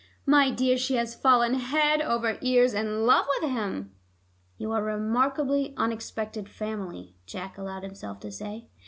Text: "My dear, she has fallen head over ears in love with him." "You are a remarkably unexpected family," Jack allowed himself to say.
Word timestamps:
"My 0.25 0.49
dear, 0.49 0.79
she 0.79 0.95
has 0.95 1.13
fallen 1.13 1.53
head 1.53 2.01
over 2.01 2.39
ears 2.41 2.73
in 2.73 3.05
love 3.05 3.27
with 3.39 3.51
him." 3.51 3.91
"You 4.57 4.71
are 4.71 4.89
a 4.89 4.95
remarkably 4.95 5.75
unexpected 5.77 6.49
family," 6.49 7.17
Jack 7.27 7.55
allowed 7.55 7.83
himself 7.83 8.19
to 8.21 8.31
say. 8.31 8.69